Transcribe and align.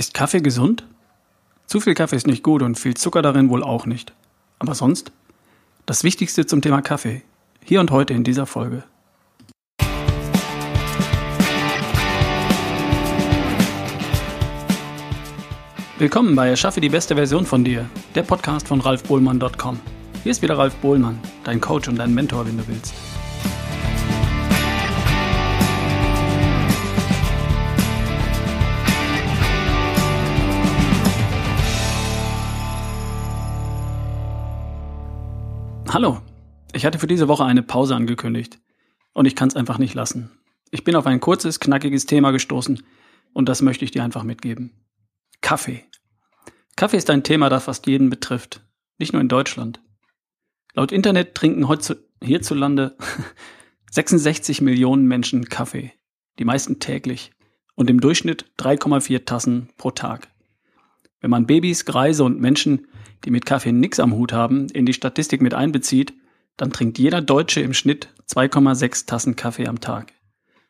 Ist 0.00 0.14
Kaffee 0.14 0.40
gesund? 0.40 0.86
Zu 1.66 1.78
viel 1.78 1.92
Kaffee 1.92 2.16
ist 2.16 2.26
nicht 2.26 2.42
gut 2.42 2.62
und 2.62 2.78
viel 2.78 2.94
Zucker 2.94 3.20
darin 3.20 3.50
wohl 3.50 3.62
auch 3.62 3.84
nicht. 3.84 4.14
Aber 4.58 4.74
sonst? 4.74 5.12
Das 5.84 6.04
Wichtigste 6.04 6.46
zum 6.46 6.62
Thema 6.62 6.80
Kaffee. 6.80 7.20
Hier 7.62 7.80
und 7.80 7.90
heute 7.90 8.14
in 8.14 8.24
dieser 8.24 8.46
Folge. 8.46 8.82
Willkommen 15.98 16.34
bei 16.34 16.48
Erschaffe 16.48 16.80
die 16.80 16.88
beste 16.88 17.14
Version 17.14 17.44
von 17.44 17.62
dir, 17.62 17.84
der 18.14 18.22
Podcast 18.22 18.68
von 18.68 18.80
ralfbohlmann.com. 18.80 19.80
Hier 20.22 20.32
ist 20.32 20.40
wieder 20.40 20.56
Ralf 20.56 20.76
Bohlmann, 20.76 21.18
dein 21.44 21.60
Coach 21.60 21.88
und 21.88 21.96
dein 21.96 22.14
Mentor, 22.14 22.46
wenn 22.46 22.56
du 22.56 22.66
willst. 22.68 22.94
Hallo, 35.92 36.20
ich 36.72 36.86
hatte 36.86 37.00
für 37.00 37.08
diese 37.08 37.26
Woche 37.26 37.44
eine 37.44 37.64
Pause 37.64 37.96
angekündigt 37.96 38.60
und 39.12 39.26
ich 39.26 39.34
kann 39.34 39.48
es 39.48 39.56
einfach 39.56 39.78
nicht 39.78 39.94
lassen. 39.94 40.30
Ich 40.70 40.84
bin 40.84 40.94
auf 40.94 41.04
ein 41.04 41.18
kurzes, 41.18 41.58
knackiges 41.58 42.06
Thema 42.06 42.30
gestoßen 42.30 42.84
und 43.32 43.48
das 43.48 43.60
möchte 43.60 43.84
ich 43.84 43.90
dir 43.90 44.04
einfach 44.04 44.22
mitgeben. 44.22 44.86
Kaffee. 45.40 45.84
Kaffee 46.76 46.96
ist 46.96 47.10
ein 47.10 47.24
Thema, 47.24 47.48
das 47.48 47.64
fast 47.64 47.88
jeden 47.88 48.08
betrifft, 48.08 48.64
nicht 48.98 49.12
nur 49.12 49.20
in 49.20 49.28
Deutschland. 49.28 49.80
Laut 50.74 50.92
Internet 50.92 51.34
trinken 51.34 51.68
hierzulande 52.22 52.96
66 53.90 54.60
Millionen 54.60 55.06
Menschen 55.06 55.46
Kaffee, 55.46 55.92
die 56.38 56.44
meisten 56.44 56.78
täglich 56.78 57.32
und 57.74 57.90
im 57.90 58.00
Durchschnitt 58.00 58.44
3,4 58.60 59.24
Tassen 59.24 59.70
pro 59.76 59.90
Tag. 59.90 60.28
Wenn 61.20 61.30
man 61.30 61.48
Babys, 61.48 61.84
Greise 61.84 62.22
und 62.22 62.40
Menschen 62.40 62.86
die 63.24 63.30
mit 63.30 63.46
Kaffee 63.46 63.72
nix 63.72 64.00
am 64.00 64.14
Hut 64.14 64.32
haben, 64.32 64.68
in 64.68 64.86
die 64.86 64.92
Statistik 64.92 65.42
mit 65.42 65.54
einbezieht, 65.54 66.14
dann 66.56 66.72
trinkt 66.72 66.98
jeder 66.98 67.20
Deutsche 67.20 67.60
im 67.60 67.74
Schnitt 67.74 68.08
2,6 68.28 69.06
Tassen 69.06 69.36
Kaffee 69.36 69.66
am 69.66 69.80
Tag. 69.80 70.12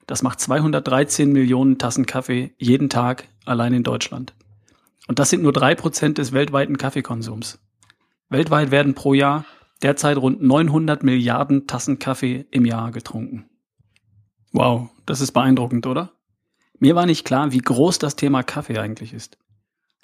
Das 0.06 0.22
macht 0.22 0.40
213 0.40 1.32
Millionen 1.32 1.78
Tassen 1.78 2.06
Kaffee 2.06 2.52
jeden 2.58 2.88
Tag 2.88 3.28
allein 3.44 3.72
in 3.74 3.82
Deutschland. 3.82 4.34
Und 5.06 5.18
das 5.18 5.30
sind 5.30 5.42
nur 5.42 5.52
drei 5.52 5.74
Prozent 5.74 6.18
des 6.18 6.32
weltweiten 6.32 6.78
Kaffeekonsums. 6.78 7.58
Weltweit 8.28 8.70
werden 8.70 8.94
pro 8.94 9.14
Jahr 9.14 9.44
derzeit 9.82 10.16
rund 10.16 10.42
900 10.42 11.02
Milliarden 11.02 11.66
Tassen 11.66 11.98
Kaffee 11.98 12.46
im 12.50 12.64
Jahr 12.64 12.92
getrunken. 12.92 13.48
Wow, 14.52 14.88
das 15.06 15.20
ist 15.20 15.32
beeindruckend, 15.32 15.86
oder? 15.86 16.12
Mir 16.78 16.94
war 16.94 17.06
nicht 17.06 17.24
klar, 17.24 17.52
wie 17.52 17.58
groß 17.58 17.98
das 17.98 18.16
Thema 18.16 18.42
Kaffee 18.42 18.78
eigentlich 18.78 19.12
ist. 19.12 19.38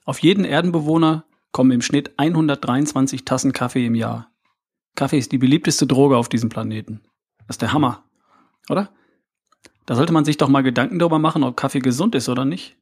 Auf 0.05 0.19
jeden 0.21 0.45
Erdenbewohner 0.45 1.25
kommen 1.57 1.71
im 1.71 1.81
Schnitt 1.81 2.13
123 2.19 3.25
Tassen 3.25 3.55
Kaffee 3.55 3.87
im 3.87 3.95
Jahr. 3.95 4.31
Kaffee 4.95 5.17
ist 5.17 5.33
die 5.33 5.39
beliebteste 5.39 5.87
Droge 5.87 6.19
auf 6.19 6.29
diesem 6.29 6.51
Planeten. 6.51 7.01
Das 7.47 7.55
ist 7.55 7.63
der 7.63 7.73
Hammer, 7.73 8.05
oder? 8.69 8.91
Da 9.87 9.95
sollte 9.95 10.13
man 10.13 10.27
sich 10.27 10.37
doch 10.37 10.51
mal 10.51 10.63
Gedanken 10.63 10.99
darüber 10.99 11.19
machen, 11.19 11.45
ob 11.45 11.57
Kaffee 11.57 11.79
gesund 11.79 12.15
ist 12.15 12.29
oder 12.29 12.45
nicht. 12.45 12.77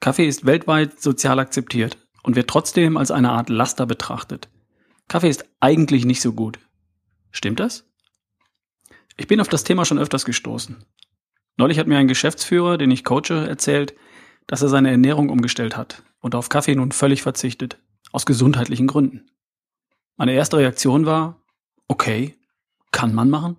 Kaffee 0.00 0.28
ist 0.28 0.44
weltweit 0.44 1.00
sozial 1.00 1.38
akzeptiert 1.38 1.96
und 2.22 2.36
wird 2.36 2.50
trotzdem 2.50 2.98
als 2.98 3.10
eine 3.10 3.30
Art 3.30 3.48
Laster 3.48 3.86
betrachtet. 3.86 4.50
Kaffee 5.08 5.30
ist 5.30 5.46
eigentlich 5.60 6.04
nicht 6.04 6.20
so 6.20 6.34
gut. 6.34 6.58
Stimmt 7.30 7.60
das? 7.60 7.88
Ich 9.16 9.26
bin 9.26 9.40
auf 9.40 9.48
das 9.48 9.64
Thema 9.64 9.86
schon 9.86 9.98
öfters 9.98 10.26
gestoßen. 10.26 10.84
Neulich 11.56 11.78
hat 11.78 11.86
mir 11.86 11.96
ein 11.96 12.08
Geschäftsführer, 12.08 12.76
den 12.76 12.90
ich 12.90 13.04
coache, 13.04 13.48
erzählt, 13.48 13.94
dass 14.46 14.60
er 14.60 14.68
seine 14.68 14.90
Ernährung 14.90 15.30
umgestellt 15.30 15.78
hat 15.78 16.02
und 16.20 16.34
auf 16.34 16.50
Kaffee 16.50 16.74
nun 16.74 16.92
völlig 16.92 17.22
verzichtet. 17.22 17.78
Aus 18.12 18.26
gesundheitlichen 18.26 18.86
Gründen. 18.86 19.30
Meine 20.16 20.34
erste 20.34 20.58
Reaktion 20.58 21.06
war, 21.06 21.42
okay, 21.88 22.36
kann 22.92 23.14
man 23.14 23.30
machen. 23.30 23.56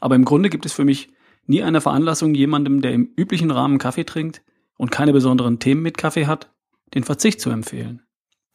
Aber 0.00 0.16
im 0.16 0.24
Grunde 0.24 0.50
gibt 0.50 0.66
es 0.66 0.72
für 0.72 0.84
mich 0.84 1.08
nie 1.46 1.62
eine 1.62 1.80
Veranlassung, 1.80 2.34
jemandem, 2.34 2.82
der 2.82 2.92
im 2.92 3.12
üblichen 3.16 3.50
Rahmen 3.50 3.78
Kaffee 3.78 4.04
trinkt 4.04 4.42
und 4.76 4.90
keine 4.90 5.12
besonderen 5.12 5.58
Themen 5.58 5.82
mit 5.82 5.98
Kaffee 5.98 6.26
hat, 6.26 6.52
den 6.94 7.04
Verzicht 7.04 7.40
zu 7.40 7.50
empfehlen. 7.50 8.02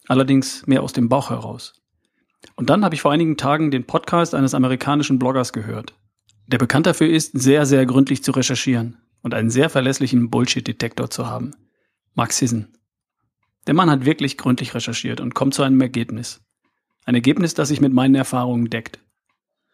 Allerdings 0.06 0.66
mehr 0.66 0.82
aus 0.82 0.92
dem 0.92 1.08
Bauch 1.08 1.30
heraus. 1.30 1.74
Und 2.54 2.70
dann 2.70 2.84
habe 2.84 2.94
ich 2.94 3.00
vor 3.00 3.12
einigen 3.12 3.36
Tagen 3.36 3.70
den 3.70 3.86
Podcast 3.86 4.34
eines 4.34 4.54
amerikanischen 4.54 5.18
Bloggers 5.18 5.52
gehört, 5.52 5.94
der 6.46 6.58
bekannt 6.58 6.86
dafür 6.86 7.08
ist, 7.08 7.32
sehr, 7.38 7.66
sehr 7.66 7.86
gründlich 7.86 8.22
zu 8.22 8.32
recherchieren 8.32 8.98
und 9.22 9.34
einen 9.34 9.50
sehr 9.50 9.70
verlässlichen 9.70 10.30
Bullshit-Detektor 10.30 11.10
zu 11.10 11.26
haben. 11.26 11.54
Mark 12.14 12.32
Sisson. 12.32 12.68
Der 13.66 13.74
Mann 13.74 13.90
hat 13.90 14.04
wirklich 14.04 14.38
gründlich 14.38 14.74
recherchiert 14.74 15.20
und 15.20 15.34
kommt 15.34 15.54
zu 15.54 15.62
einem 15.62 15.80
Ergebnis. 15.80 16.40
Ein 17.04 17.14
Ergebnis, 17.14 17.54
das 17.54 17.68
sich 17.68 17.80
mit 17.80 17.92
meinen 17.92 18.14
Erfahrungen 18.14 18.70
deckt. 18.70 19.00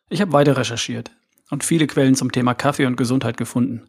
Ich 0.08 0.20
habe 0.20 0.32
weiter 0.32 0.56
recherchiert 0.56 1.10
und 1.50 1.64
viele 1.64 1.86
Quellen 1.86 2.14
zum 2.14 2.32
Thema 2.32 2.54
Kaffee 2.54 2.86
und 2.86 2.96
Gesundheit 2.96 3.36
gefunden. 3.36 3.88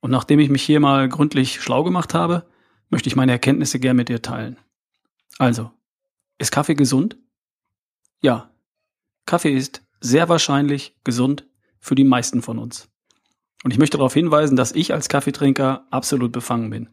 Und 0.00 0.10
nachdem 0.10 0.38
ich 0.38 0.48
mich 0.48 0.62
hier 0.62 0.80
mal 0.80 1.08
gründlich 1.08 1.60
schlau 1.60 1.84
gemacht 1.84 2.14
habe, 2.14 2.46
möchte 2.88 3.08
ich 3.08 3.16
meine 3.16 3.32
Erkenntnisse 3.32 3.80
gern 3.80 3.96
mit 3.96 4.08
dir 4.08 4.22
teilen. 4.22 4.56
Also, 5.38 5.70
ist 6.38 6.52
Kaffee 6.52 6.74
gesund? 6.74 7.16
Ja. 8.22 8.50
Kaffee 9.26 9.54
ist 9.54 9.82
sehr 10.00 10.28
wahrscheinlich 10.28 10.96
gesund 11.04 11.46
für 11.80 11.94
die 11.94 12.04
meisten 12.04 12.42
von 12.42 12.58
uns. 12.58 12.88
Und 13.64 13.72
ich 13.72 13.78
möchte 13.78 13.98
darauf 13.98 14.14
hinweisen, 14.14 14.56
dass 14.56 14.72
ich 14.72 14.92
als 14.92 15.08
Kaffeetrinker 15.08 15.86
absolut 15.90 16.32
befangen 16.32 16.70
bin. 16.70 16.88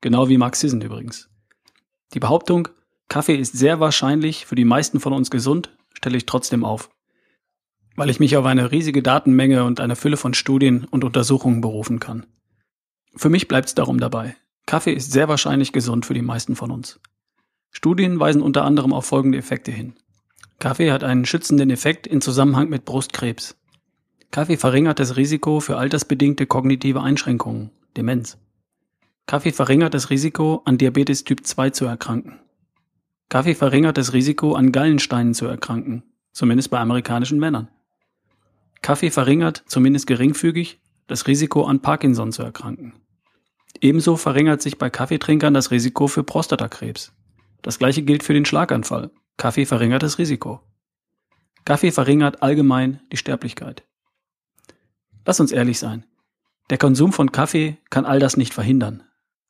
Genau 0.00 0.28
wie 0.28 0.38
Max 0.38 0.60
Sisson 0.60 0.80
übrigens. 0.80 1.28
Die 2.14 2.20
Behauptung, 2.20 2.68
Kaffee 3.08 3.36
ist 3.36 3.56
sehr 3.56 3.80
wahrscheinlich 3.80 4.46
für 4.46 4.54
die 4.54 4.64
meisten 4.64 5.00
von 5.00 5.12
uns 5.12 5.30
gesund, 5.30 5.76
stelle 5.92 6.16
ich 6.16 6.26
trotzdem 6.26 6.64
auf, 6.64 6.90
weil 7.94 8.10
ich 8.10 8.20
mich 8.20 8.36
auf 8.36 8.44
eine 8.44 8.70
riesige 8.72 9.02
Datenmenge 9.02 9.64
und 9.64 9.80
eine 9.80 9.96
Fülle 9.96 10.16
von 10.16 10.34
Studien 10.34 10.84
und 10.90 11.04
Untersuchungen 11.04 11.60
berufen 11.60 12.00
kann. 12.00 12.26
Für 13.14 13.30
mich 13.30 13.48
bleibt 13.48 13.68
es 13.68 13.74
darum 13.74 13.98
dabei. 13.98 14.36
Kaffee 14.66 14.92
ist 14.92 15.12
sehr 15.12 15.28
wahrscheinlich 15.28 15.72
gesund 15.72 16.06
für 16.06 16.14
die 16.14 16.22
meisten 16.22 16.56
von 16.56 16.70
uns. 16.70 17.00
Studien 17.70 18.18
weisen 18.18 18.42
unter 18.42 18.64
anderem 18.64 18.92
auf 18.92 19.06
folgende 19.06 19.38
Effekte 19.38 19.70
hin. 19.70 19.94
Kaffee 20.58 20.90
hat 20.90 21.04
einen 21.04 21.24
schützenden 21.24 21.70
Effekt 21.70 22.06
in 22.06 22.20
Zusammenhang 22.20 22.68
mit 22.68 22.84
Brustkrebs. 22.84 23.56
Kaffee 24.30 24.56
verringert 24.56 24.98
das 24.98 25.16
Risiko 25.16 25.60
für 25.60 25.76
altersbedingte 25.76 26.46
kognitive 26.46 27.00
Einschränkungen, 27.00 27.70
Demenz. 27.96 28.38
Kaffee 29.26 29.50
verringert 29.50 29.92
das 29.92 30.10
Risiko, 30.10 30.62
an 30.64 30.78
Diabetes 30.78 31.24
Typ 31.24 31.44
2 31.44 31.70
zu 31.70 31.84
erkranken. 31.84 32.38
Kaffee 33.28 33.56
verringert 33.56 33.98
das 33.98 34.12
Risiko, 34.12 34.54
an 34.54 34.70
Gallensteinen 34.70 35.34
zu 35.34 35.46
erkranken, 35.46 36.04
zumindest 36.32 36.70
bei 36.70 36.78
amerikanischen 36.78 37.40
Männern. 37.40 37.68
Kaffee 38.82 39.10
verringert, 39.10 39.64
zumindest 39.66 40.06
geringfügig, 40.06 40.80
das 41.08 41.26
Risiko, 41.26 41.64
an 41.64 41.82
Parkinson 41.82 42.30
zu 42.30 42.44
erkranken. 42.44 42.92
Ebenso 43.80 44.16
verringert 44.16 44.62
sich 44.62 44.78
bei 44.78 44.90
Kaffeetrinkern 44.90 45.54
das 45.54 45.72
Risiko 45.72 46.06
für 46.06 46.22
Prostatakrebs. 46.22 47.12
Das 47.62 47.80
gleiche 47.80 48.02
gilt 48.02 48.22
für 48.22 48.32
den 48.32 48.44
Schlaganfall. 48.44 49.10
Kaffee 49.38 49.66
verringert 49.66 50.04
das 50.04 50.18
Risiko. 50.18 50.60
Kaffee 51.64 51.90
verringert 51.90 52.42
allgemein 52.42 53.00
die 53.10 53.16
Sterblichkeit. 53.16 53.82
Lass 55.24 55.40
uns 55.40 55.50
ehrlich 55.50 55.80
sein. 55.80 56.04
Der 56.70 56.78
Konsum 56.78 57.12
von 57.12 57.32
Kaffee 57.32 57.78
kann 57.90 58.06
all 58.06 58.20
das 58.20 58.36
nicht 58.36 58.54
verhindern. 58.54 59.02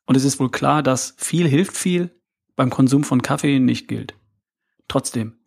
Und 0.07 0.17
es 0.17 0.23
ist 0.23 0.39
wohl 0.39 0.49
klar, 0.49 0.81
dass 0.81 1.13
viel 1.17 1.47
hilft 1.47 1.77
viel 1.77 2.09
beim 2.55 2.71
Konsum 2.71 3.03
von 3.03 3.21
Kaffee 3.21 3.59
nicht 3.59 3.87
gilt. 3.87 4.15
Trotzdem, 4.87 5.37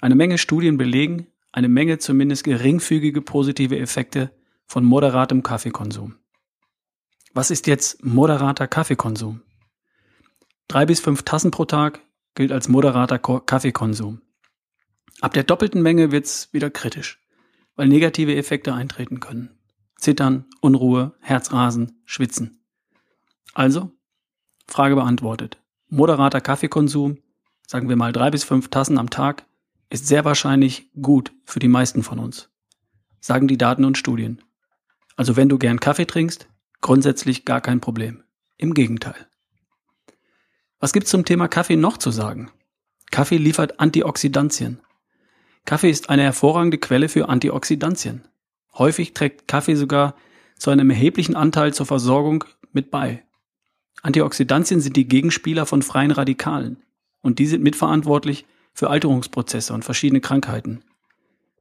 eine 0.00 0.14
Menge 0.14 0.38
Studien 0.38 0.76
belegen 0.76 1.26
eine 1.52 1.68
Menge 1.68 1.98
zumindest 1.98 2.44
geringfügige 2.44 3.22
positive 3.22 3.78
Effekte 3.78 4.32
von 4.66 4.84
moderatem 4.84 5.42
Kaffeekonsum. 5.42 6.16
Was 7.34 7.50
ist 7.50 7.66
jetzt 7.66 8.04
moderater 8.04 8.68
Kaffeekonsum? 8.68 9.42
Drei 10.68 10.86
bis 10.86 11.00
fünf 11.00 11.22
Tassen 11.24 11.50
pro 11.50 11.64
Tag 11.64 12.00
gilt 12.34 12.52
als 12.52 12.68
moderater 12.68 13.18
Kaffeekonsum. 13.18 14.22
Ab 15.20 15.34
der 15.34 15.42
doppelten 15.42 15.82
Menge 15.82 16.12
wird's 16.12 16.52
wieder 16.52 16.70
kritisch, 16.70 17.20
weil 17.74 17.88
negative 17.88 18.36
Effekte 18.36 18.72
eintreten 18.72 19.18
können. 19.18 19.58
Zittern, 19.96 20.46
Unruhe, 20.60 21.14
Herzrasen, 21.20 22.00
Schwitzen. 22.04 22.64
Also 23.54 23.92
Frage 24.70 24.94
beantwortet. 24.94 25.58
Moderater 25.88 26.40
Kaffeekonsum, 26.40 27.18
sagen 27.66 27.88
wir 27.88 27.96
mal 27.96 28.12
drei 28.12 28.30
bis 28.30 28.44
fünf 28.44 28.68
Tassen 28.68 28.98
am 28.98 29.10
Tag, 29.10 29.44
ist 29.90 30.06
sehr 30.06 30.24
wahrscheinlich 30.24 30.90
gut 31.00 31.32
für 31.44 31.58
die 31.58 31.68
meisten 31.68 32.02
von 32.02 32.18
uns. 32.18 32.48
Sagen 33.20 33.48
die 33.48 33.58
Daten 33.58 33.84
und 33.84 33.98
Studien. 33.98 34.40
Also 35.16 35.36
wenn 35.36 35.48
du 35.48 35.58
gern 35.58 35.80
Kaffee 35.80 36.06
trinkst, 36.06 36.48
grundsätzlich 36.80 37.44
gar 37.44 37.60
kein 37.60 37.80
Problem. 37.80 38.22
Im 38.56 38.72
Gegenteil. 38.74 39.26
Was 40.78 40.92
gibt's 40.92 41.10
zum 41.10 41.24
Thema 41.24 41.48
Kaffee 41.48 41.76
noch 41.76 41.98
zu 41.98 42.10
sagen? 42.10 42.50
Kaffee 43.10 43.36
liefert 43.36 43.80
Antioxidantien. 43.80 44.80
Kaffee 45.64 45.90
ist 45.90 46.08
eine 46.08 46.22
hervorragende 46.22 46.78
Quelle 46.78 47.08
für 47.08 47.28
Antioxidantien. 47.28 48.26
Häufig 48.74 49.12
trägt 49.12 49.48
Kaffee 49.48 49.74
sogar 49.74 50.14
zu 50.56 50.70
einem 50.70 50.90
erheblichen 50.90 51.36
Anteil 51.36 51.74
zur 51.74 51.86
Versorgung 51.86 52.44
mit 52.72 52.90
bei. 52.90 53.24
Antioxidantien 54.02 54.80
sind 54.80 54.96
die 54.96 55.08
Gegenspieler 55.08 55.66
von 55.66 55.82
freien 55.82 56.10
Radikalen 56.10 56.82
und 57.20 57.38
die 57.38 57.46
sind 57.46 57.62
mitverantwortlich 57.62 58.46
für 58.72 58.88
Alterungsprozesse 58.88 59.74
und 59.74 59.84
verschiedene 59.84 60.20
Krankheiten. 60.20 60.82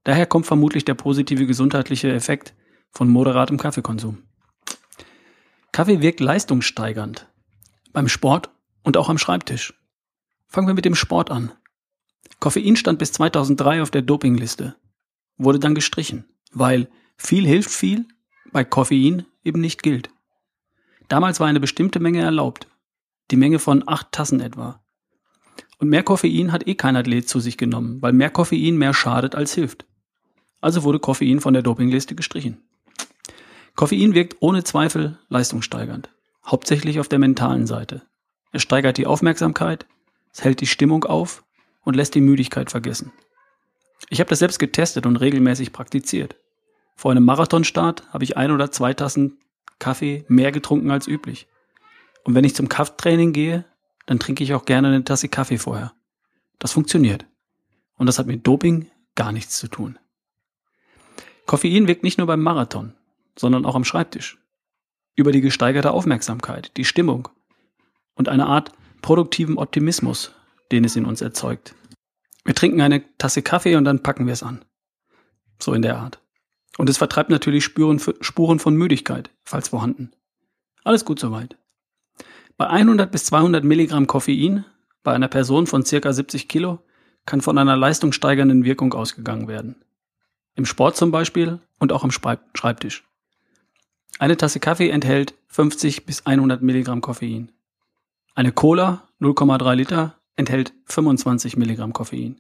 Daher 0.04 0.26
kommt 0.26 0.46
vermutlich 0.46 0.86
der 0.86 0.94
positive 0.94 1.46
gesundheitliche 1.46 2.12
Effekt 2.12 2.54
von 2.92 3.10
moderatem 3.10 3.58
Kaffeekonsum. 3.58 4.24
Kaffee 5.72 6.02
wirkt 6.02 6.20
leistungssteigernd 6.20 7.28
beim 7.92 8.08
Sport 8.08 8.50
und 8.84 8.98
auch 8.98 9.10
am 9.10 9.18
Schreibtisch. 9.18 9.74
Fangen 10.48 10.68
wir 10.68 10.74
mit 10.74 10.86
dem 10.86 10.96
Sport 10.96 11.32
an. 11.32 11.52
Koffein 12.40 12.76
stand 12.76 13.00
bis 13.00 13.12
2003 13.14 13.82
auf 13.82 13.92
der 13.92 14.02
Dopingliste, 14.02 14.76
wurde 15.38 15.60
dann 15.60 15.76
gestrichen, 15.76 16.26
weil 16.52 16.90
viel 17.18 17.46
hilft 17.46 17.70
viel 17.70 18.08
bei 18.52 18.64
Koffein 18.64 19.26
eben 19.44 19.60
nicht 19.60 19.84
gilt. 19.84 20.10
Damals 21.10 21.40
war 21.40 21.48
eine 21.48 21.60
bestimmte 21.60 22.00
Menge 22.00 22.22
erlaubt, 22.22 22.68
die 23.32 23.36
Menge 23.36 23.60
von 23.60 23.84
acht 23.88 24.12
Tassen 24.12 24.40
etwa. 24.40 24.82
Und 25.80 25.90
mehr 25.90 26.04
Koffein 26.04 26.52
hat 26.52 26.68
eh 26.68 26.76
kein 26.76 26.96
Athlet 26.96 27.28
zu 27.28 27.40
sich 27.40 27.58
genommen, 27.58 28.02
weil 28.02 28.14
mehr 28.14 28.30
Koffein 28.30 28.78
mehr 28.78 28.94
schadet 28.94 29.36
als 29.36 29.54
hilft. 29.54 29.86
Also 30.62 30.84
wurde 30.84 31.00
Koffein 31.00 31.42
von 31.42 31.54
der 31.54 31.64
Dopingliste 31.64 32.16
gestrichen. 32.16 32.62
Koffein 33.76 34.14
wirkt 34.14 34.38
ohne 34.42 34.64
Zweifel 34.64 35.18
leistungssteigernd, 35.30 36.10
hauptsächlich 36.46 37.00
auf 37.00 37.08
der 37.08 37.20
mentalen 37.20 37.66
Seite. 37.66 38.04
Es 38.52 38.62
steigert 38.62 38.98
die 38.98 39.08
Aufmerksamkeit, 39.08 39.86
es 40.34 40.44
hält 40.44 40.62
die 40.62 40.68
Stimmung 40.68 41.06
auf 41.06 41.44
und 41.84 41.96
lässt 41.96 42.14
die 42.14 42.22
Müdigkeit 42.22 42.70
vergessen. 42.70 43.12
Ich 44.10 44.20
habe 44.20 44.30
das 44.30 44.40
selbst 44.40 44.60
getestet 44.60 45.06
und 45.06 45.16
regelmäßig 45.16 45.72
praktiziert. 45.72 46.36
Vor 46.96 47.12
einem 47.12 47.26
Marathonstart 47.26 48.12
habe 48.12 48.26
ich 48.26 48.38
ein 48.38 48.52
oder 48.52 48.72
zwei 48.72 48.94
Tassen 48.94 49.40
Kaffee 49.80 50.26
mehr 50.28 50.52
getrunken 50.52 50.92
als 50.92 51.08
üblich. 51.08 51.48
Und 52.24 52.36
wenn 52.36 52.44
ich 52.44 52.56
zum 52.56 52.70
Krafttraining 52.70 53.34
gehe, 53.34 53.66
dann 54.06 54.20
trinke 54.20 54.44
ich 54.44 54.54
auch 54.54 54.66
gerne 54.66 54.90
eine 54.90 55.04
Tasse 55.04 55.30
Kaffee 55.30 55.58
vorher. 55.58 55.94
Das 56.60 56.74
funktioniert. 56.74 57.26
Und 57.96 58.08
das 58.08 58.20
hat 58.20 58.28
mit 58.28 58.46
Doping 58.46 58.90
gar 59.16 59.32
nichts 59.32 59.58
zu 59.58 59.68
tun. 59.68 59.98
Koffein 61.46 61.88
wirkt 61.88 62.04
nicht 62.04 62.18
nur 62.18 62.28
beim 62.28 62.42
Marathon, 62.42 62.94
sondern 63.38 63.66
auch 63.66 63.76
am 63.76 63.84
Schreibtisch. 63.84 64.38
Über 65.16 65.32
die 65.32 65.42
gesteigerte 65.42 65.92
Aufmerksamkeit, 65.92 66.76
die 66.78 66.86
Stimmung 66.86 67.28
und 68.14 68.30
eine 68.30 68.46
Art 68.46 68.72
produktiven 69.02 69.58
Optimismus, 69.58 70.34
den 70.72 70.86
es 70.86 70.96
in 70.96 71.06
uns 71.06 71.22
erzeugt. 71.22 71.76
Wir 72.46 72.56
trinken 72.56 72.82
eine 72.82 73.04
Tasse 73.18 73.42
Kaffee 73.42 73.76
und 73.76 73.86
dann 73.86 74.04
packen 74.04 74.26
wir 74.26 74.34
es 74.34 74.44
an. 74.44 74.64
So 75.60 75.74
in 75.74 75.82
der 75.82 75.98
Art. 75.98 76.22
Und 76.80 76.90
es 76.90 76.98
vertreibt 76.98 77.30
natürlich 77.30 77.66
Spuren, 77.66 78.00
Spuren 78.22 78.58
von 78.58 78.74
Müdigkeit, 78.74 79.32
falls 79.44 79.68
vorhanden. 79.68 80.14
Alles 80.86 81.04
gut 81.04 81.20
soweit. 81.20 81.58
Bei 82.56 82.68
100 82.68 83.12
bis 83.12 83.26
200 83.26 83.66
Milligramm 83.66 84.08
Koffein 84.08 84.64
bei 85.04 85.12
einer 85.12 85.28
Person 85.28 85.68
von 85.68 85.84
circa 85.84 86.14
70 86.14 86.48
Kilo 86.48 86.80
kann 87.26 87.42
von 87.42 87.58
einer 87.58 87.76
leistungssteigernden 87.76 88.64
Wirkung 88.64 88.94
ausgegangen 88.94 89.50
werden. 89.50 89.76
Im 90.56 90.64
Sport 90.64 90.96
zum 90.96 91.12
Beispiel 91.12 91.60
und 91.80 91.92
auch 91.92 92.06
am 92.06 92.12
Schreibtisch. 92.12 93.04
Eine 94.18 94.38
Tasse 94.38 94.62
Kaffee 94.62 94.90
enthält 94.90 95.34
50 95.48 96.06
bis 96.06 96.26
100 96.26 96.62
Milligramm 96.62 97.02
Koffein. 97.02 97.52
Eine 98.36 98.54
Cola 98.54 99.06
0,3 99.20 99.76
Liter 99.76 100.16
enthält 100.38 100.72
25 100.86 101.58
Milligramm 101.58 101.92
Koffein. 101.92 102.40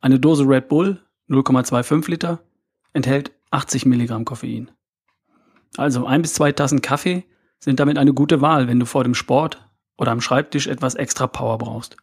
Eine 0.00 0.18
Dose 0.18 0.42
Red 0.42 0.68
Bull 0.68 1.00
0,25 1.28 2.10
Liter 2.10 2.40
enthält 2.94 3.30
80 3.54 3.86
Milligramm 3.86 4.24
Koffein. 4.24 4.70
Also 5.76 6.06
ein 6.06 6.22
bis 6.22 6.34
zwei 6.34 6.52
Tassen 6.52 6.82
Kaffee 6.82 7.24
sind 7.58 7.80
damit 7.80 7.98
eine 7.98 8.12
gute 8.12 8.40
Wahl, 8.40 8.68
wenn 8.68 8.80
du 8.80 8.86
vor 8.86 9.04
dem 9.04 9.14
Sport 9.14 9.68
oder 9.96 10.10
am 10.10 10.20
Schreibtisch 10.20 10.66
etwas 10.66 10.94
extra 10.94 11.26
Power 11.26 11.58
brauchst. 11.58 11.96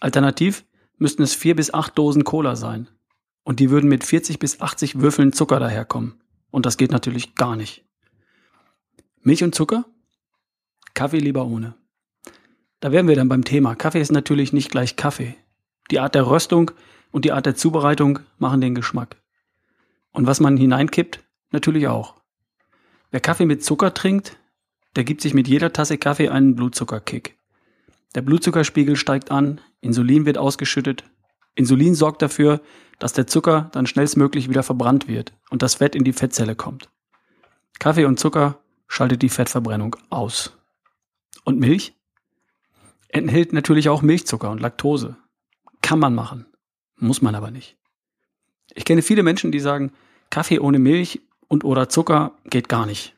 Alternativ 0.00 0.64
müssten 0.98 1.22
es 1.22 1.34
vier 1.34 1.54
bis 1.54 1.72
acht 1.72 1.96
Dosen 1.96 2.24
Cola 2.24 2.56
sein. 2.56 2.88
Und 3.42 3.60
die 3.60 3.70
würden 3.70 3.88
mit 3.88 4.04
40 4.04 4.38
bis 4.38 4.60
80 4.60 5.00
Würfeln 5.00 5.32
Zucker 5.32 5.60
daherkommen. 5.60 6.20
Und 6.50 6.66
das 6.66 6.78
geht 6.78 6.92
natürlich 6.92 7.34
gar 7.34 7.56
nicht. 7.56 7.84
Milch 9.20 9.44
und 9.44 9.54
Zucker? 9.54 9.84
Kaffee 10.94 11.18
lieber 11.18 11.44
ohne. 11.44 11.74
Da 12.80 12.90
wären 12.90 13.08
wir 13.08 13.16
dann 13.16 13.28
beim 13.28 13.44
Thema. 13.44 13.74
Kaffee 13.74 14.00
ist 14.00 14.12
natürlich 14.12 14.52
nicht 14.52 14.70
gleich 14.70 14.96
Kaffee. 14.96 15.36
Die 15.90 16.00
Art 16.00 16.14
der 16.14 16.26
Röstung 16.26 16.70
und 17.10 17.24
die 17.24 17.32
Art 17.32 17.44
der 17.44 17.54
Zubereitung 17.54 18.20
machen 18.38 18.60
den 18.60 18.74
Geschmack. 18.74 19.16
Und 20.14 20.26
was 20.26 20.40
man 20.40 20.56
hineinkippt, 20.56 21.20
natürlich 21.50 21.88
auch. 21.88 22.14
Wer 23.10 23.20
Kaffee 23.20 23.46
mit 23.46 23.62
Zucker 23.62 23.92
trinkt, 23.92 24.38
der 24.96 25.04
gibt 25.04 25.20
sich 25.20 25.34
mit 25.34 25.48
jeder 25.48 25.72
Tasse 25.72 25.98
Kaffee 25.98 26.28
einen 26.28 26.54
Blutzuckerkick. 26.54 27.36
Der 28.14 28.22
Blutzuckerspiegel 28.22 28.96
steigt 28.96 29.32
an, 29.32 29.60
Insulin 29.80 30.24
wird 30.24 30.38
ausgeschüttet. 30.38 31.04
Insulin 31.56 31.96
sorgt 31.96 32.22
dafür, 32.22 32.60
dass 33.00 33.12
der 33.12 33.26
Zucker 33.26 33.70
dann 33.72 33.86
schnellstmöglich 33.86 34.48
wieder 34.48 34.62
verbrannt 34.62 35.08
wird 35.08 35.32
und 35.50 35.62
das 35.62 35.74
Fett 35.74 35.96
in 35.96 36.04
die 36.04 36.12
Fettzelle 36.12 36.54
kommt. 36.54 36.88
Kaffee 37.80 38.04
und 38.04 38.20
Zucker 38.20 38.60
schaltet 38.86 39.20
die 39.22 39.28
Fettverbrennung 39.28 39.96
aus. 40.10 40.56
Und 41.44 41.58
Milch? 41.58 41.94
Enthält 43.08 43.52
natürlich 43.52 43.88
auch 43.88 44.02
Milchzucker 44.02 44.50
und 44.50 44.60
Laktose. 44.60 45.16
Kann 45.82 45.98
man 45.98 46.14
machen, 46.14 46.46
muss 46.96 47.20
man 47.20 47.34
aber 47.34 47.50
nicht. 47.50 47.76
Ich 48.74 48.84
kenne 48.84 49.02
viele 49.02 49.22
Menschen, 49.22 49.52
die 49.52 49.60
sagen, 49.60 49.92
Kaffee 50.34 50.58
ohne 50.58 50.80
Milch 50.80 51.20
und 51.46 51.62
oder 51.62 51.88
Zucker 51.88 52.32
geht 52.46 52.68
gar 52.68 52.86
nicht. 52.86 53.14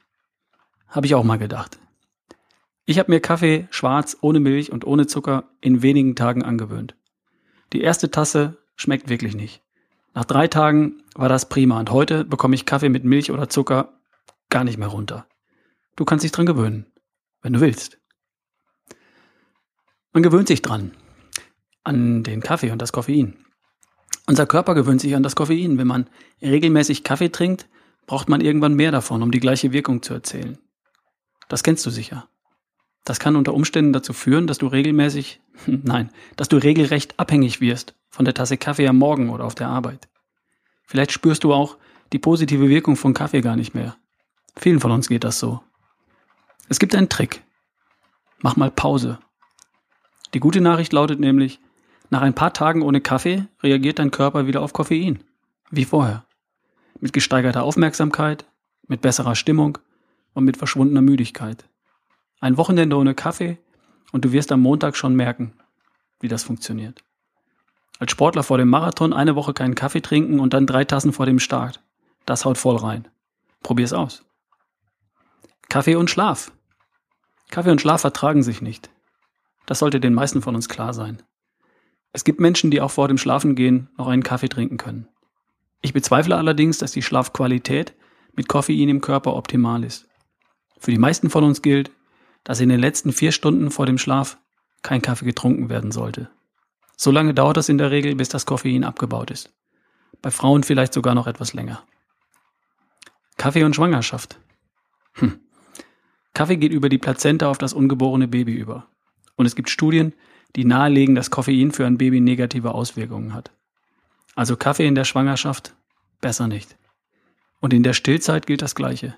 Habe 0.87 1.07
ich 1.07 1.15
auch 1.15 1.25
mal 1.25 1.39
gedacht. 1.39 1.79
Ich 2.85 2.99
habe 2.99 3.11
mir 3.11 3.21
Kaffee 3.21 3.67
schwarz 3.71 4.19
ohne 4.21 4.39
Milch 4.39 4.71
und 4.71 4.87
ohne 4.87 5.07
Zucker 5.07 5.45
in 5.63 5.81
wenigen 5.81 6.15
Tagen 6.15 6.43
angewöhnt. 6.43 6.95
Die 7.73 7.81
erste 7.81 8.11
Tasse 8.11 8.59
schmeckt 8.75 9.09
wirklich 9.09 9.35
nicht. 9.35 9.63
Nach 10.13 10.27
drei 10.27 10.47
Tagen 10.47 11.05
war 11.15 11.31
das 11.31 11.49
prima 11.49 11.81
und 11.81 11.91
heute 11.91 12.23
bekomme 12.23 12.55
ich 12.55 12.67
Kaffee 12.67 12.91
mit 12.91 13.05
Milch 13.05 13.31
oder 13.31 13.49
Zucker 13.49 13.95
gar 14.51 14.65
nicht 14.65 14.77
mehr 14.77 14.89
runter. 14.89 15.27
Du 15.97 16.05
kannst 16.05 16.23
dich 16.23 16.33
dran 16.33 16.45
gewöhnen, 16.45 16.85
wenn 17.41 17.55
du 17.55 17.63
willst. 17.63 17.99
Man 20.13 20.23
gewöhnt 20.23 20.49
sich 20.49 20.61
dran 20.61 20.91
an 21.83 22.25
den 22.25 22.43
Kaffee 22.43 22.73
und 22.73 22.83
das 22.83 22.93
Koffein. 22.93 23.46
Unser 24.27 24.47
Körper 24.47 24.75
gewöhnt 24.75 25.01
sich 25.01 25.15
an 25.15 25.23
das 25.23 25.37
Koffein. 25.37 25.79
Wenn 25.79 25.87
man 25.87 26.11
regelmäßig 26.43 27.05
Kaffee 27.05 27.31
trinkt, 27.31 27.69
braucht 28.07 28.29
man 28.29 28.41
irgendwann 28.41 28.75
mehr 28.75 28.91
davon, 28.91 29.23
um 29.23 29.31
die 29.31 29.41
gleiche 29.41 29.73
Wirkung 29.73 30.03
zu 30.03 30.15
erzielen. 30.15 30.59
Das 31.49 31.63
kennst 31.63 31.87
du 31.87 31.91
sicher. 31.91 32.29
Das 33.05 33.21
kann 33.21 33.37
unter 33.37 33.55
Umständen 33.55 33.93
dazu 33.93 34.13
führen, 34.13 34.49
dass 34.49 34.59
du 34.59 34.67
regelmäßig, 34.67 35.41
nein, 35.67 36.11
dass 36.37 36.49
du 36.49 36.57
regelrecht 36.57 37.19
abhängig 37.19 37.61
wirst 37.61 37.95
von 38.11 38.25
der 38.25 38.35
Tasse 38.35 38.57
Kaffee 38.57 38.89
am 38.89 38.99
Morgen 38.99 39.31
oder 39.31 39.45
auf 39.45 39.55
der 39.55 39.69
Arbeit. 39.69 40.09
Vielleicht 40.85 41.13
spürst 41.13 41.45
du 41.45 41.53
auch 41.53 41.79
die 42.13 42.19
positive 42.19 42.69
Wirkung 42.69 42.97
von 42.97 43.15
Kaffee 43.15 43.41
gar 43.41 43.57
nicht 43.57 43.75
mehr. 43.75 43.97
Vielen 44.57 44.81
von 44.81 44.91
uns 44.91 45.09
geht 45.09 45.25
das 45.25 45.39
so. 45.39 45.61
Es 46.69 46.79
gibt 46.79 46.95
einen 46.95 47.09
Trick. 47.09 47.45
Mach 48.41 48.57
mal 48.57 48.71
Pause. 48.71 49.19
Die 50.35 50.41
gute 50.41 50.61
Nachricht 50.61 50.93
lautet 50.93 51.21
nämlich, 51.21 51.61
nach 52.11 52.23
ein 52.23 52.35
paar 52.35 52.53
Tagen 52.53 52.83
ohne 52.83 53.01
Kaffee 53.01 53.47
reagiert 53.63 53.99
dein 53.99 54.11
Körper 54.11 54.47
wieder 54.47 54.63
auf 54.63 54.73
Koffein. 54.73 55.23
Wie 55.71 55.85
vorher. 55.85 56.25
Mit 57.01 57.13
gesteigerter 57.13 57.65
Aufmerksamkeit, 57.65 58.47
mit 58.87 59.01
besserer 59.01 59.35
Stimmung 59.35 59.79
und 60.35 60.45
mit 60.45 60.57
verschwundener 60.57 61.03
Müdigkeit. 61.03 61.69
Ein 62.41 62.57
Wochenende 62.57 62.97
ohne 62.97 63.15
Kaffee 63.15 63.59
und 64.13 64.25
du 64.25 64.33
wirst 64.33 64.53
am 64.53 64.61
Montag 64.61 64.97
schon 64.97 65.15
merken, 65.15 65.53
wie 66.21 66.29
das 66.29 66.45
funktioniert. 66.45 67.03
Als 67.99 68.13
Sportler 68.13 68.43
vor 68.43 68.59
dem 68.59 68.69
Marathon 68.69 69.13
eine 69.13 69.35
Woche 69.37 69.55
keinen 69.55 69.75
Kaffee 69.75 70.03
trinken 70.03 70.39
und 70.39 70.53
dann 70.53 70.67
drei 70.67 70.85
Tassen 70.85 71.13
vor 71.13 71.27
dem 71.27 71.39
Start. 71.39 71.83
Das 72.27 72.45
haut 72.45 72.59
voll 72.59 72.77
rein. 72.77 73.09
Probier's 73.63 73.93
aus. 73.93 74.25
Kaffee 75.69 75.97
und 75.97 76.11
Schlaf. 76.11 76.53
Kaffee 77.51 77.71
und 77.71 77.81
Schlaf 77.81 78.03
vertragen 78.03 78.43
sich 78.43 78.61
nicht. 78.61 78.91
Das 79.65 79.79
sollte 79.79 79.99
den 79.99 80.15
meisten 80.15 80.43
von 80.43 80.55
uns 80.55 80.69
klar 80.69 80.95
sein. 80.95 81.23
Es 82.17 82.25
gibt 82.25 82.41
Menschen, 82.41 82.71
die 82.71 82.81
auch 82.81 82.91
vor 82.91 83.09
dem 83.09 83.19
Schlafengehen 83.19 83.91
noch 83.99 84.09
einen 84.09 84.23
Kaffee 84.23 84.49
trinken 84.49 84.79
können. 84.79 85.07
Ich 85.83 85.93
bezweifle 85.93 86.35
allerdings, 86.35 86.79
dass 86.79 86.93
die 86.93 87.03
Schlafqualität 87.03 87.93
mit 88.33 88.49
Koffein 88.49 88.89
im 88.89 89.03
Körper 89.03 89.37
optimal 89.37 89.85
ist. 89.85 90.09
Für 90.79 90.91
die 90.91 90.97
meisten 90.97 91.29
von 91.29 91.45
uns 91.45 91.61
gilt, 91.61 91.91
dass 92.43 92.61
in 92.61 92.71
den 92.71 92.81
letzten 92.81 93.13
vier 93.13 93.33
Stunden 93.33 93.71
vor 93.71 93.85
dem 93.85 93.99
Schlaf 93.99 94.39
kein 94.81 95.03
Kaffee 95.03 95.27
getrunken 95.27 95.69
werden 95.69 95.93
sollte. 95.93 96.31
So 96.97 97.11
lange 97.11 97.35
dauert 97.35 97.59
das 97.59 97.69
in 97.69 97.77
der 97.77 97.91
Regel, 97.91 98.15
bis 98.15 98.31
das 98.31 98.47
Koffein 98.47 98.85
abgebaut 98.85 99.31
ist. 99.31 99.53
Bei 100.23 100.31
Frauen 100.31 100.63
vielleicht 100.63 100.95
sogar 100.95 101.15
noch 101.15 101.27
etwas 101.27 101.53
länger. 101.53 101.83
Kaffee 103.37 103.65
und 103.65 103.77
Schwangerschaft. 103.77 104.41
Hm. 105.17 105.39
Kaffee 106.33 106.57
geht 106.57 106.73
über 106.73 106.89
die 106.89 106.97
Plazenta 106.97 107.51
auf 107.51 107.59
das 107.59 107.75
ungeborene 107.75 108.27
Baby 108.27 108.55
über. 108.55 108.89
Und 109.37 109.45
es 109.45 109.55
gibt 109.55 109.69
Studien, 109.69 110.15
die 110.55 110.65
nahelegen, 110.65 111.15
dass 111.15 111.31
Koffein 111.31 111.73
für 111.73 111.87
ein 111.87 111.99
Baby 111.99 112.21
negative 112.21 112.73
Auswirkungen 112.73 113.35
hat. 113.35 113.51
Also 114.35 114.57
Kaffee 114.57 114.87
in 114.87 114.95
der 114.95 115.05
Schwangerschaft 115.05 115.75
besser 116.21 116.47
nicht. 116.47 116.77
Und 117.61 117.73
in 117.73 117.83
der 117.83 117.95
Stillzeit 117.95 118.47
gilt 118.47 118.63
das 118.63 118.75
Gleiche. 118.75 119.17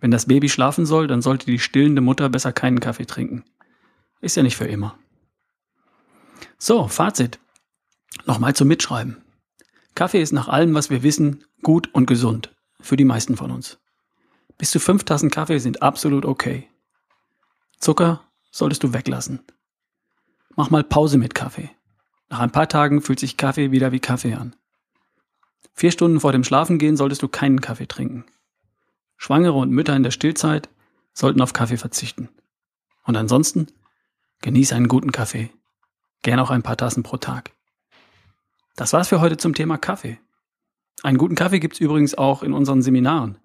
Wenn 0.00 0.10
das 0.10 0.26
Baby 0.26 0.48
schlafen 0.48 0.86
soll, 0.86 1.06
dann 1.06 1.22
sollte 1.22 1.46
die 1.46 1.58
stillende 1.58 2.02
Mutter 2.02 2.28
besser 2.28 2.52
keinen 2.52 2.80
Kaffee 2.80 3.06
trinken. 3.06 3.44
Ist 4.20 4.36
ja 4.36 4.42
nicht 4.42 4.56
für 4.56 4.66
immer. 4.66 4.98
So, 6.58 6.88
Fazit. 6.88 7.38
Nochmal 8.26 8.54
zum 8.54 8.68
Mitschreiben. 8.68 9.24
Kaffee 9.94 10.20
ist 10.20 10.32
nach 10.32 10.48
allem, 10.48 10.74
was 10.74 10.90
wir 10.90 11.02
wissen, 11.02 11.44
gut 11.62 11.92
und 11.94 12.06
gesund. 12.06 12.54
Für 12.80 12.96
die 12.96 13.04
meisten 13.04 13.36
von 13.36 13.50
uns. 13.50 13.78
Bis 14.58 14.70
zu 14.70 14.78
fünf 14.78 15.04
Tassen 15.04 15.30
Kaffee 15.30 15.58
sind 15.58 15.82
absolut 15.82 16.24
okay. 16.24 16.68
Zucker 17.78 18.22
solltest 18.50 18.82
du 18.82 18.92
weglassen. 18.92 19.40
Mach 20.56 20.70
mal 20.70 20.84
Pause 20.84 21.18
mit 21.18 21.34
Kaffee. 21.34 21.70
Nach 22.28 22.40
ein 22.40 22.52
paar 22.52 22.68
Tagen 22.68 23.00
fühlt 23.00 23.18
sich 23.18 23.36
Kaffee 23.36 23.72
wieder 23.72 23.92
wie 23.92 24.00
Kaffee 24.00 24.34
an. 24.34 24.54
Vier 25.72 25.90
Stunden 25.90 26.20
vor 26.20 26.30
dem 26.30 26.44
Schlafengehen 26.44 26.96
solltest 26.96 27.22
du 27.22 27.28
keinen 27.28 27.60
Kaffee 27.60 27.86
trinken. 27.86 28.24
Schwangere 29.16 29.54
und 29.54 29.70
Mütter 29.70 29.96
in 29.96 30.04
der 30.04 30.12
Stillzeit 30.12 30.68
sollten 31.12 31.40
auf 31.40 31.52
Kaffee 31.52 31.76
verzichten. 31.76 32.28
Und 33.04 33.16
ansonsten 33.16 33.66
genieße 34.42 34.74
einen 34.74 34.88
guten 34.88 35.10
Kaffee. 35.10 35.50
Gern 36.22 36.38
auch 36.38 36.50
ein 36.50 36.62
paar 36.62 36.76
Tassen 36.76 37.02
pro 37.02 37.16
Tag. 37.16 37.50
Das 38.76 38.92
war's 38.92 39.08
für 39.08 39.20
heute 39.20 39.36
zum 39.36 39.54
Thema 39.54 39.76
Kaffee. 39.76 40.18
Einen 41.02 41.18
guten 41.18 41.34
Kaffee 41.34 41.60
gibt's 41.60 41.80
übrigens 41.80 42.14
auch 42.16 42.42
in 42.42 42.52
unseren 42.52 42.82
Seminaren. 42.82 43.38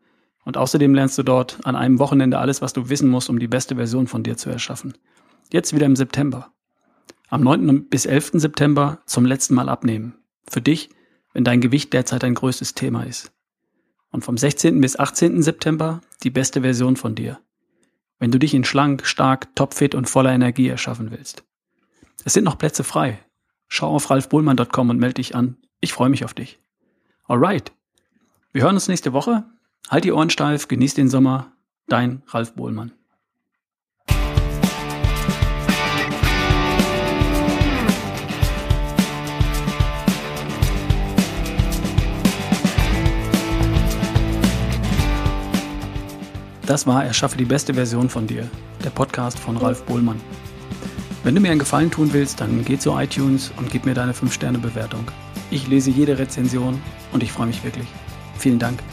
Und 0.46 0.58
außerdem 0.58 0.94
lernst 0.94 1.18
du 1.18 1.24
dort 1.24 1.60
an 1.66 1.76
einem 1.76 2.00
Wochenende 2.00 2.38
alles, 2.40 2.62
was 2.62 2.74
du 2.74 2.90
wissen 2.90 3.10
musst, 3.10 3.30
um 3.30 3.40
die 3.40 3.48
beste 3.48 3.76
Version 3.76 4.08
von 4.08 4.24
dir 4.24 4.38
zu 4.38 4.50
erschaffen. 4.50 4.98
Jetzt 5.52 5.74
wieder 5.74 5.86
im 5.86 5.96
September. 5.96 6.52
Am 7.32 7.42
9. 7.42 7.90
bis 7.90 8.08
11. 8.08 8.32
September 8.34 9.04
zum 9.06 9.24
letzten 9.24 9.54
Mal 9.54 9.70
abnehmen. 9.70 10.16
Für 10.48 10.62
dich, 10.62 10.90
wenn 11.32 11.44
dein 11.44 11.62
Gewicht 11.62 11.94
derzeit 11.94 12.24
dein 12.24 12.34
größtes 12.34 12.74
Thema 12.74 13.04
ist. 13.04 13.32
Und 14.10 14.26
vom 14.26 14.36
16. 14.36 14.82
bis 14.82 14.98
18. 14.98 15.44
September 15.44 16.02
die 16.24 16.32
beste 16.32 16.62
Version 16.62 16.96
von 16.96 17.14
dir. 17.14 17.40
Wenn 18.18 18.32
du 18.32 18.40
dich 18.40 18.56
in 18.56 18.64
schlank, 18.64 19.06
stark, 19.06 19.56
topfit 19.56 19.94
und 19.94 20.10
voller 20.10 20.32
Energie 20.32 20.68
erschaffen 20.70 21.12
willst. 21.12 21.44
Es 22.26 22.34
sind 22.34 22.46
noch 22.46 22.58
Plätze 22.58 22.84
frei. 22.84 23.20
Schau 23.68 23.90
auf 23.90 24.10
ralfbohlmann.com 24.10 24.90
und 24.90 24.98
melde 24.98 25.16
dich 25.16 25.36
an. 25.36 25.58
Ich 25.82 25.94
freue 25.94 26.10
mich 26.10 26.26
auf 26.26 26.34
dich. 26.34 26.60
Alright. 27.26 27.72
Wir 28.54 28.64
hören 28.64 28.74
uns 28.74 28.88
nächste 28.88 29.14
Woche. 29.14 29.46
Halt 29.88 30.04
die 30.04 30.12
Ohren 30.12 30.32
steif, 30.32 30.68
genieß 30.68 30.96
den 30.96 31.10
Sommer. 31.10 31.52
Dein 31.86 32.24
Ralf 32.26 32.56
Bohlmann. 32.56 32.92
Das 46.70 46.86
war 46.86 47.04
Erschaffe 47.04 47.36
die 47.36 47.46
beste 47.46 47.74
Version 47.74 48.10
von 48.10 48.28
dir, 48.28 48.48
der 48.84 48.92
Podcast 48.92 49.40
von 49.40 49.58
Ralf 49.58 49.82
Bohlmann. 49.86 50.22
Wenn 51.24 51.34
du 51.34 51.42
mir 51.42 51.50
einen 51.50 51.58
Gefallen 51.58 51.90
tun 51.90 52.14
willst, 52.14 52.42
dann 52.42 52.64
geh 52.64 52.78
zu 52.78 52.96
iTunes 52.96 53.52
und 53.58 53.72
gib 53.72 53.88
mir 53.88 53.96
deine 53.96 54.14
5-Sterne-Bewertung. 54.14 55.04
Ich 55.50 55.68
lese 55.68 55.90
jede 55.90 56.20
Rezension 56.20 56.80
und 57.12 57.24
ich 57.24 57.32
freue 57.32 57.48
mich 57.48 57.64
wirklich. 57.64 57.88
Vielen 58.38 58.60
Dank. 58.60 58.84